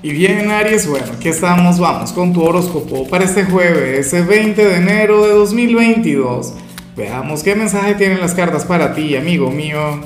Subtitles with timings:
[0.00, 4.64] Y bien, Aries, bueno, aquí estamos, vamos con tu horóscopo para este jueves, ese 20
[4.64, 6.54] de enero de 2022.
[6.96, 10.00] Veamos qué mensaje tienen las cartas para ti, amigo mío.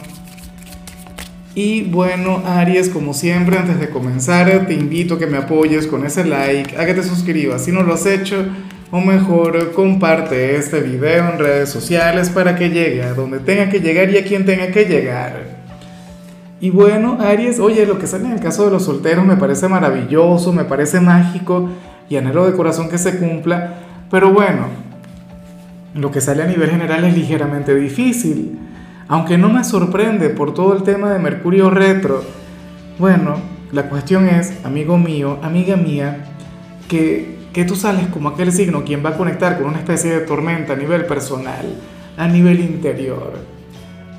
[1.54, 6.06] Y bueno, Aries, como siempre, antes de comenzar, te invito a que me apoyes con
[6.06, 8.46] ese like, a que te suscribas si no lo has hecho,
[8.90, 13.80] o mejor, comparte este video en redes sociales para que llegue a donde tenga que
[13.80, 15.61] llegar y a quien tenga que llegar.
[16.62, 19.66] Y bueno, Aries, oye, lo que sale en el caso de los solteros me parece
[19.66, 21.68] maravilloso, me parece mágico
[22.08, 24.66] y anhelo de corazón que se cumpla, pero bueno,
[25.96, 28.60] lo que sale a nivel general es ligeramente difícil,
[29.08, 32.22] aunque no me sorprende por todo el tema de Mercurio retro.
[32.96, 33.38] Bueno,
[33.72, 36.26] la cuestión es, amigo mío, amiga mía,
[36.88, 40.20] que, que tú sales como aquel signo quien va a conectar con una especie de
[40.20, 41.74] tormenta a nivel personal,
[42.16, 43.61] a nivel interior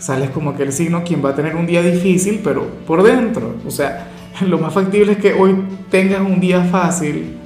[0.03, 3.55] sales como aquel signo quien va a tener un día difícil, pero por dentro.
[3.65, 4.07] O sea,
[4.45, 5.55] lo más factible es que hoy
[5.89, 7.37] tengas un día fácil,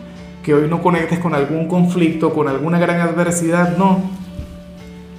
[0.41, 4.02] que hoy no conectes con algún conflicto, con alguna gran adversidad, no.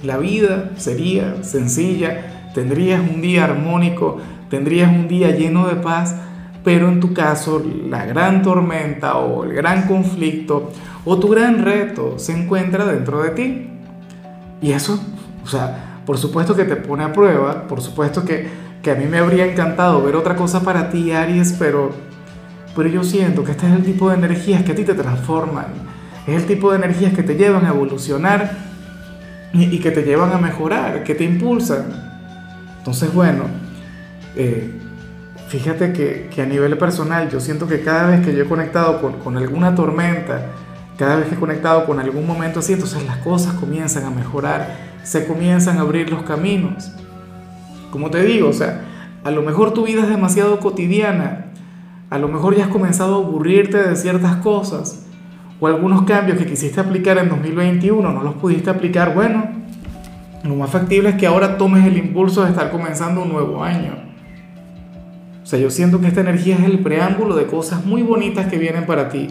[0.03, 4.17] La vida sería sencilla, tendrías un día armónico,
[4.49, 6.17] tendrías un día lleno de paz,
[6.65, 10.71] pero en tu caso la gran tormenta o el gran conflicto
[11.05, 13.69] o tu gran reto se encuentra dentro de ti.
[14.61, 15.01] Y eso,
[15.41, 18.47] o sea, por supuesto que te pone a prueba, por supuesto que,
[18.81, 21.91] que a mí me habría encantado ver otra cosa para ti, Aries, pero,
[22.75, 25.67] pero yo siento que este es el tipo de energías que a ti te transforman,
[26.25, 28.49] es el tipo de energías que te llevan a evolucionar
[29.53, 31.85] y, que te llevan a mejorar, que te impulsan.
[32.79, 33.43] Entonces, bueno,
[34.35, 34.67] eh,
[35.47, 38.99] fíjate que, que, a nivel personal yo siento que cada vez que yo he conectado
[38.99, 40.41] con, con alguna tormenta,
[40.97, 44.88] cada vez que he conectado con algún momento así, entonces las cosas comienzan a mejorar
[45.03, 46.91] se comienzan a abrir los caminos.
[47.91, 48.85] Como te digo, o sea,
[49.23, 51.47] a lo mejor tu vida es demasiado cotidiana,
[52.09, 55.05] a lo mejor ya has comenzado a aburrirte de ciertas cosas,
[55.59, 59.45] o algunos cambios que quisiste aplicar en 2021 no los pudiste aplicar, bueno,
[60.43, 64.09] lo más factible es que ahora tomes el impulso de estar comenzando un nuevo año.
[65.43, 68.57] O sea, yo siento que esta energía es el preámbulo de cosas muy bonitas que
[68.57, 69.27] vienen para ti.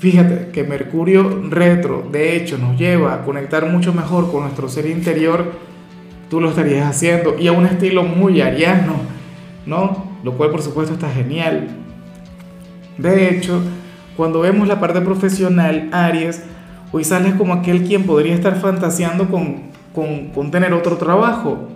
[0.00, 4.86] Fíjate que Mercurio retro, de hecho, nos lleva a conectar mucho mejor con nuestro ser
[4.86, 5.52] interior.
[6.30, 8.94] Tú lo estarías haciendo y a un estilo muy ariano,
[9.66, 10.06] ¿no?
[10.24, 11.68] Lo cual, por supuesto, está genial.
[12.96, 13.60] De hecho,
[14.16, 16.44] cuando vemos la parte profesional, Aries,
[16.92, 21.68] hoy sales como aquel quien podría estar fantaseando con, con, con tener otro trabajo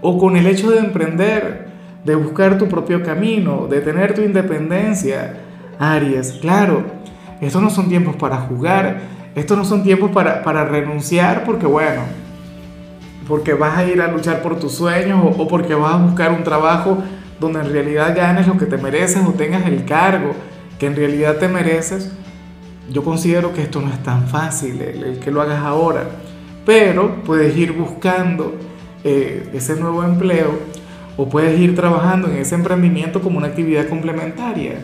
[0.00, 1.68] o con el hecho de emprender,
[2.04, 5.36] de buscar tu propio camino, de tener tu independencia.
[5.78, 6.98] Aries, claro
[7.40, 9.00] estos no son tiempos para jugar,
[9.34, 12.02] estos no son tiempos para, para renunciar porque bueno,
[13.26, 16.44] porque vas a ir a luchar por tus sueños o, porque vas a buscar un
[16.44, 16.98] trabajo
[17.38, 20.32] donde en realidad ganes lo que te mereces o tengas el cargo
[20.78, 22.12] que en realidad te mereces.
[22.90, 26.04] Yo considero que esto no es tan fácil, el, que lo hagas ahora,
[26.66, 28.56] pero puedes ir buscando
[29.04, 30.58] eh, ese nuevo empleo
[31.16, 34.80] o puedes ir trabajando en ese emprendimiento como una actividad complementaria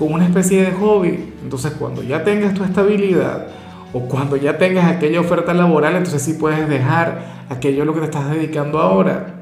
[0.00, 1.29] como una especie de hobby.
[1.42, 3.46] Entonces cuando ya tengas tu estabilidad
[3.92, 8.00] o cuando ya tengas aquella oferta laboral, entonces sí puedes dejar aquello a lo que
[8.00, 9.34] te estás dedicando ahora.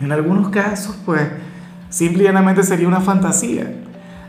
[0.00, 1.22] En algunos casos, pues,
[1.88, 3.72] simplemente sería una fantasía.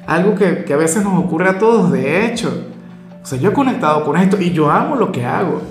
[0.06, 2.68] Algo que, que a veces nos ocurre a todos, de hecho.
[3.22, 5.62] O sea, yo he conectado con esto y yo amo lo que hago.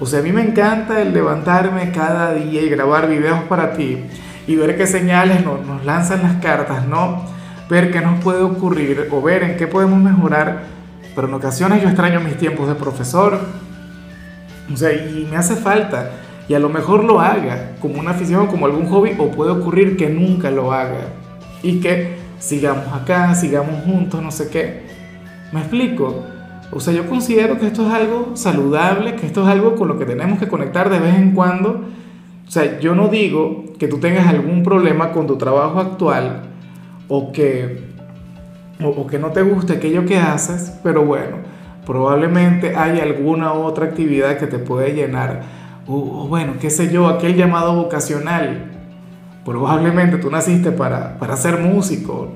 [0.00, 3.98] O sea, a mí me encanta el levantarme cada día y grabar videos para ti
[4.48, 7.37] y ver qué señales nos, nos lanzan las cartas, ¿no?
[7.68, 10.64] Ver qué nos puede ocurrir o ver en qué podemos mejorar,
[11.14, 13.38] pero en ocasiones yo extraño mis tiempos de profesor,
[14.72, 16.10] o sea, y me hace falta,
[16.48, 19.96] y a lo mejor lo haga como una afición, como algún hobby, o puede ocurrir
[19.96, 21.08] que nunca lo haga,
[21.62, 24.86] y que sigamos acá, sigamos juntos, no sé qué.
[25.52, 26.24] ¿Me explico?
[26.70, 29.98] O sea, yo considero que esto es algo saludable, que esto es algo con lo
[29.98, 31.84] que tenemos que conectar de vez en cuando.
[32.46, 36.42] O sea, yo no digo que tú tengas algún problema con tu trabajo actual,
[37.08, 37.88] o que,
[38.84, 41.38] o, que no te guste aquello que haces, pero bueno,
[41.86, 45.42] probablemente hay alguna otra actividad que te puede llenar,
[45.86, 48.72] o, bueno, qué sé yo, aquel llamado vocacional.
[49.44, 52.32] Probablemente tú naciste para, para ser músico,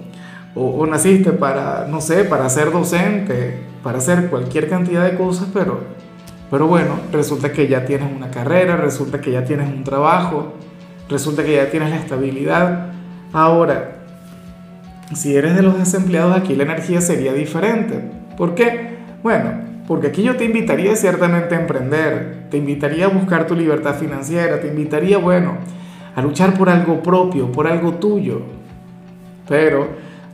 [0.55, 5.49] o, o, naciste para, no sé, para ser docente, para hacer cualquier cantidad de cosas,
[5.53, 5.81] pero,
[6.51, 10.55] pero bueno, resulta que ya tienes una carrera, resulta que ya tienes un trabajo,
[11.11, 12.93] resulta que ya tienes la estabilidad.
[13.35, 14.02] Ahora,
[15.15, 18.01] si eres de los desempleados, aquí la energía sería diferente.
[18.37, 18.97] ¿Por qué?
[19.23, 19.53] Bueno,
[19.87, 24.61] porque aquí yo te invitaría ciertamente a emprender, te invitaría a buscar tu libertad financiera,
[24.61, 25.59] te invitaría, bueno,
[26.15, 28.43] a luchar por algo propio, por algo tuyo.
[29.49, 29.89] Pero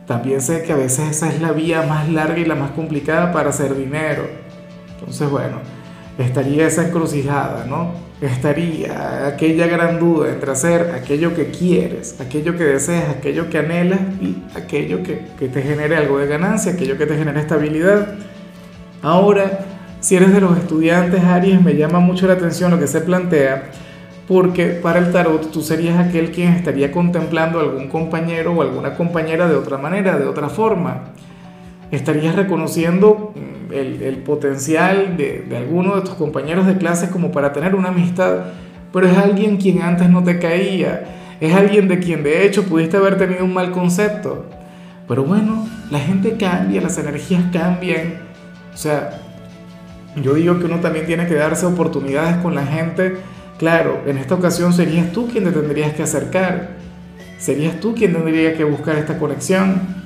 [0.05, 3.31] también sé que a veces esa es la vía más larga y la más complicada
[3.31, 4.23] para hacer dinero.
[4.97, 5.57] Entonces, bueno,
[6.23, 7.91] estaría esa encrucijada, ¿no?
[8.21, 14.01] Estaría aquella gran duda entre hacer aquello que quieres, aquello que deseas, aquello que anhelas
[14.21, 18.15] y aquello que, que te genere algo de ganancia, aquello que te genere estabilidad.
[19.01, 19.65] Ahora,
[20.01, 23.71] si eres de los estudiantes, Aries, me llama mucho la atención lo que se plantea
[24.29, 28.93] porque para el tarot tú serías aquel quien estaría contemplando a algún compañero o alguna
[28.93, 31.13] compañera de otra manera, de otra forma.
[31.89, 33.33] Estarías reconociendo
[33.71, 38.45] el, potencial de, de, alguno de tus compañeros de clase como para tener una amistad,
[38.91, 41.05] pero es alguien quien antes no te caía,
[41.39, 44.45] es alguien de quien de hecho pudiste haber tenido un mal concepto.
[45.07, 48.19] Pero bueno, la gente cambia, las energías cambian.
[48.73, 49.21] O sea,
[50.21, 53.17] yo digo que uno también tiene que darse oportunidades con la gente
[53.59, 56.77] Claro, en esta ocasión serías tú quien te tendrías que acercar,
[57.37, 59.98] serías tú quien tendría que buscar esta conexión.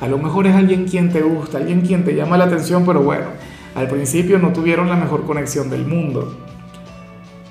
[0.00, 3.02] A lo mejor es alguien quien te gusta, alguien quien te llama la atención, pero
[3.02, 3.26] bueno,
[3.74, 6.36] al principio no tuvieron la mejor conexión del mundo.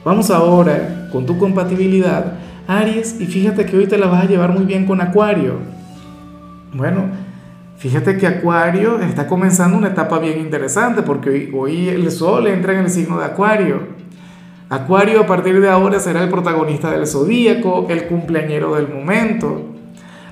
[0.05, 2.35] Vamos ahora con tu compatibilidad,
[2.67, 5.55] Aries, y fíjate que hoy te la vas a llevar muy bien con Acuario.
[6.73, 7.03] Bueno,
[7.77, 12.79] fíjate que Acuario está comenzando una etapa bien interesante porque hoy, el Sol entra en
[12.79, 13.81] el signo de Acuario.
[14.69, 19.76] Acuario a partir de ahora será el protagonista del zodíaco, el cumpleañero del momento,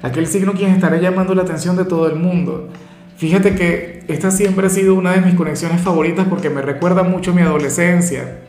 [0.06, 2.70] aquel signo quien estará llamando la atención de todo el mundo.
[3.18, 7.34] Fíjate que esta siempre ha sido una de mis conexiones favoritas porque me recuerda mucho
[7.34, 8.40] mi adolescencia.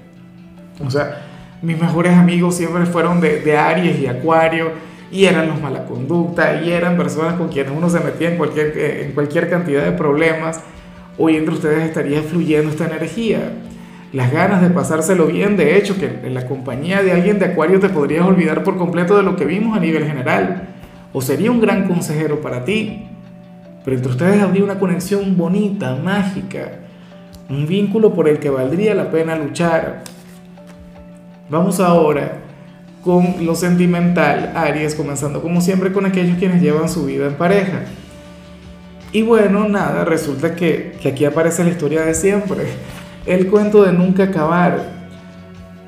[0.84, 1.22] O sea,
[1.62, 4.72] mis mejores amigos siempre fueron de, Aries y Acuario
[5.10, 8.76] y eran los mala conducta y eran personas con quienes uno se metía en cualquier,
[8.76, 10.60] en cualquier cantidad de problemas.
[11.16, 13.52] Hoy entre ustedes estaría fluyendo esta energía
[14.12, 17.80] las ganas de pasárselo bien, de hecho, que en la compañía de alguien de Acuario
[17.80, 20.75] te podrías olvidar por completo de lo que vimos a nivel general,
[21.12, 23.06] o sería un gran consejero para ti,
[23.84, 26.80] pero entre ustedes habría una conexión bonita, mágica,
[27.48, 30.02] un vínculo por el que valdría la pena luchar.
[31.48, 32.38] Vamos ahora
[33.02, 37.82] con lo sentimental, Aries, comenzando como siempre con aquellos quienes llevan su vida en pareja.
[39.12, 42.64] Y bueno, nada, resulta que, que aquí aparece la historia de siempre
[43.26, 45.05] el cuento de nunca acabar.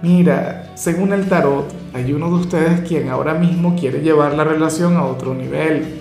[0.01, 4.97] Mira, según el tarot, hay uno de ustedes quien ahora mismo quiere llevar la relación
[4.97, 5.99] a otro nivel.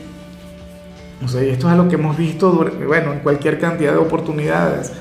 [1.25, 4.93] O sea, y esto es lo que hemos visto, bueno, en cualquier cantidad de oportunidades.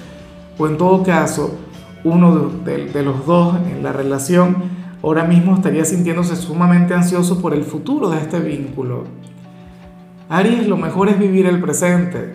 [0.57, 1.59] O en todo caso,
[2.05, 4.57] uno de, de los dos en la relación
[5.03, 9.05] ahora mismo estaría sintiéndose sumamente ansioso por el futuro de este vínculo.
[10.31, 12.35] Aries, lo mejor es vivir el presente.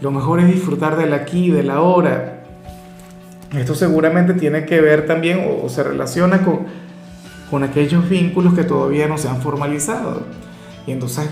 [0.00, 2.31] Lo mejor es disfrutar del aquí, del ahora.
[3.56, 6.60] Esto seguramente tiene que ver también o, se relaciona con,
[7.50, 10.22] con aquellos vínculos que todavía no se han formalizado.
[10.86, 11.28] Y entonces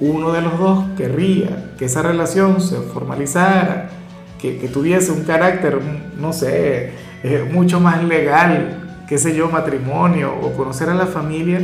[0.00, 3.90] uno de los dos querría que esa relación se formalizara,
[4.40, 5.78] que, que tuviese un carácter,
[6.18, 11.60] no sé, eh, mucho más legal, qué sé yo, matrimonio o conocer a la familia,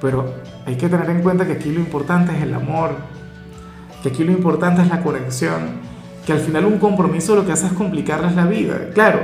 [0.00, 0.34] pero
[0.66, 2.90] hay que tener en cuenta que aquí lo importante es el amor,
[4.02, 5.81] que aquí lo importante es la conexión
[6.26, 8.90] que al final un compromiso lo que hace es complicarles la vida.
[8.94, 9.20] Claro,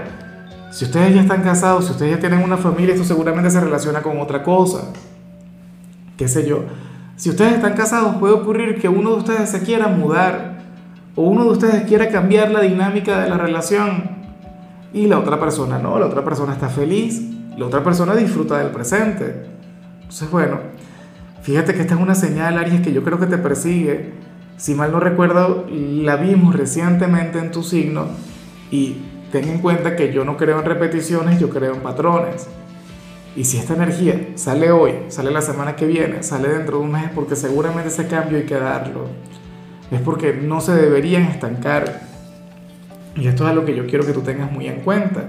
[0.71, 4.03] si ustedes ya están casados, si ustedes ya tienen una familia, esto seguramente se relaciona
[4.03, 4.93] con otra cosa.
[6.17, 6.65] ¿Qué sé yo?
[7.17, 10.59] Si ustedes están casados, puede ocurrir que uno de ustedes se quiera mudar
[11.15, 14.19] o uno de ustedes quiera cambiar la dinámica de la relación
[14.93, 17.23] y la otra persona no, la otra persona está feliz,
[17.57, 19.47] la otra persona disfruta del presente.
[19.97, 20.61] Entonces, bueno,
[21.43, 24.13] fíjate que esta es una señal, Aries, que yo creo que te persigue
[24.59, 28.09] si mal no recuerdo, la vimos recientemente en tu signo
[28.73, 28.97] y
[29.31, 32.49] ten en cuenta que yo no creo en repeticiones, yo creo en patrones.
[33.37, 36.91] Y si esta energía sale hoy, sale la semana que viene, sale dentro de un
[36.91, 39.07] mes, porque seguramente ese cambio hay que darlo.
[39.93, 42.01] Es porque no se deberían estancar.
[43.15, 45.29] Y esto es algo que yo quiero que tú tengas muy en cuenta.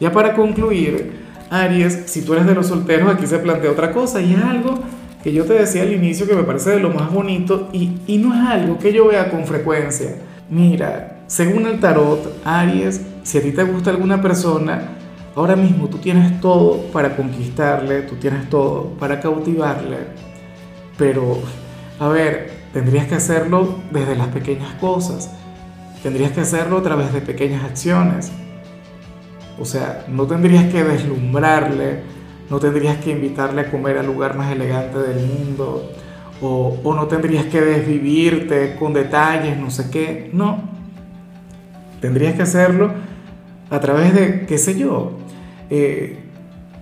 [0.00, 1.12] Ya para concluir,
[1.48, 4.80] Aries, si tú eres de los solteros, aquí se plantea otra cosa y es algo
[5.22, 8.18] que yo te decía al inicio que me parece de lo más bonito y, y
[8.18, 10.16] no es algo que yo vea con frecuencia.
[10.50, 14.88] Mira, según el tarot, Aries, si a ti te gusta alguna persona,
[15.34, 19.98] ahora mismo tú tienes todo para conquistarle, tú tienes todo para cautivarle,
[20.98, 21.38] pero,
[21.98, 25.30] a ver, tendrías que hacerlo desde las pequeñas cosas,
[26.02, 28.30] tendrías que hacerlo a través de pequeñas acciones.
[29.58, 32.02] O sea, no tendrías que deslumbrarle,
[32.52, 35.90] no tendrías que invitarle a comer al lugar más elegante del mundo,
[36.42, 40.62] o, no tendrías que desvivirte con detalles, no sé qué, no.
[42.02, 42.92] Tendrías que hacerlo
[43.70, 45.12] a través de, qué sé yo,
[45.70, 46.18] eh,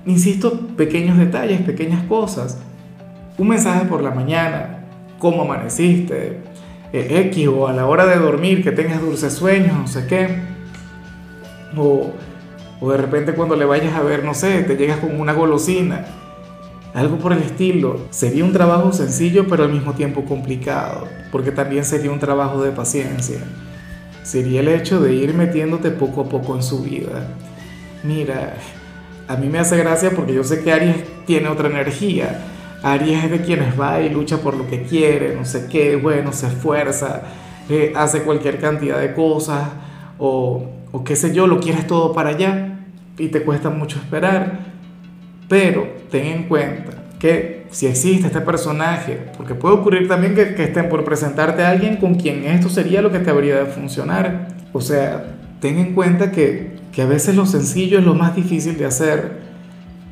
[0.07, 2.59] insisto, pequeños detalles, pequeñas cosas.
[3.39, 4.87] Un mensaje por la mañana,
[5.21, 6.39] cómo amaneciste,
[6.93, 10.37] eh, X o a la hora de dormir que tengas dulces sueños, no sé qué.
[11.77, 12.11] O,
[12.81, 16.07] o de repente cuando le vayas a ver, no sé, te llegas con una golosina.
[16.95, 18.01] Algo por el estilo.
[18.11, 22.73] Sería un trabajo sencillo pero al mismo tiempo complicado, porque también sería un trabajo de
[22.73, 23.39] paciencia.
[24.23, 27.29] Sería el hecho de ir metiéndote poco a poco en su vida.
[28.03, 28.55] Mira,
[29.29, 30.97] a mí me hace gracia porque yo sé que Aries
[31.27, 32.41] tiene otra energía.
[32.83, 36.33] Aries es de quienes va y lucha por lo que quiere, no sé qué, bueno,
[36.33, 37.23] se esfuerza,
[37.69, 39.69] eh, hace cualquier cantidad de cosas,
[40.19, 42.70] o, o qué sé yo, lo quieres todo para allá
[43.21, 44.71] y te cuesta mucho esperar.
[45.49, 50.65] Pero ten en cuenta que si existe este personaje, porque puede ocurrir también que, que
[50.65, 54.49] estén por presentarte a alguien con quien esto sería lo que te habría de funcionar.
[54.73, 58.77] O sea, ten en cuenta que que a veces lo sencillo es lo más difícil
[58.77, 59.39] de hacer,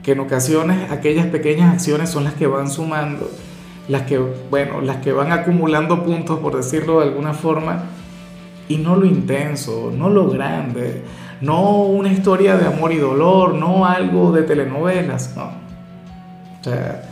[0.02, 3.30] que en ocasiones aquellas pequeñas acciones son las que van sumando,
[3.88, 7.84] las que, bueno, las que van acumulando puntos, por decirlo de alguna forma,
[8.68, 11.02] y no lo intenso, no lo grande,
[11.40, 15.44] no una historia de amor y dolor, no algo de telenovelas, no.
[16.60, 17.02] O sea,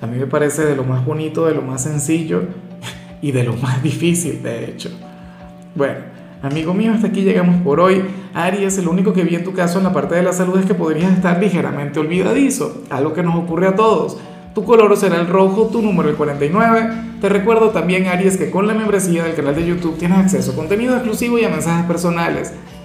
[0.00, 2.42] a mí me parece de lo más bonito, de lo más sencillo
[3.22, 4.90] y de lo más difícil, de hecho.
[5.74, 6.18] Bueno.
[6.40, 8.04] Amigo mío, hasta aquí llegamos por hoy.
[8.32, 10.66] Aries, lo único que vi en tu caso en la parte de la salud es
[10.66, 14.18] que podrías estar ligeramente olvidadizo, algo que nos ocurre a todos.
[14.54, 16.90] Tu color será el rojo, tu número el 49.
[17.20, 20.54] Te recuerdo también, Aries, que con la membresía del canal de YouTube tienes acceso a
[20.54, 22.52] contenido exclusivo y a mensajes personales.